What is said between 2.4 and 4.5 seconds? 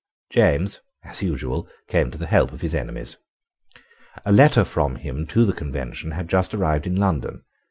of his enemies. A